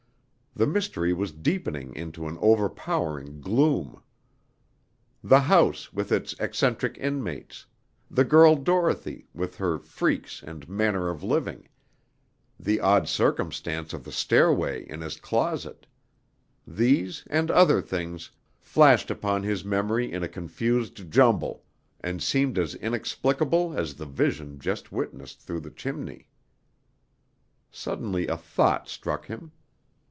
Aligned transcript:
The 0.53 0.67
mystery 0.67 1.13
was 1.13 1.31
deepening 1.31 1.95
into 1.95 2.27
an 2.27 2.37
overpowering 2.41 3.39
gloom. 3.39 4.03
The 5.23 5.39
house, 5.39 5.93
with 5.93 6.11
its 6.11 6.33
eccentric 6.41 6.97
inmates; 6.97 7.67
the 8.11 8.25
girl 8.25 8.57
Dorothy, 8.57 9.29
with 9.33 9.55
her 9.55 9.79
freaks 9.79 10.43
and 10.43 10.67
manner 10.67 11.07
of 11.07 11.23
living; 11.23 11.69
the 12.59 12.81
odd 12.81 13.07
circumstance 13.07 13.93
of 13.93 14.03
the 14.03 14.11
stairway 14.11 14.83
in 14.89 14.99
his 14.99 15.15
closet; 15.17 15.87
these, 16.67 17.23
and 17.27 17.49
other 17.49 17.81
things, 17.81 18.29
flashed 18.59 19.09
upon 19.09 19.43
his 19.43 19.63
memory 19.63 20.11
in 20.11 20.21
a 20.21 20.27
confused 20.27 21.09
jumble, 21.09 21.63
and 22.01 22.21
seemed 22.21 22.57
as 22.59 22.75
inexplicable 22.75 23.73
as 23.79 23.93
the 23.95 24.05
vision 24.05 24.59
just 24.59 24.91
witnessed 24.91 25.39
through 25.39 25.61
the 25.61 25.71
chimney. 25.71 26.27
Suddenly 27.71 28.27
a 28.27 28.35
thought 28.35 28.89
struck 28.89 29.27
him. 29.27 29.53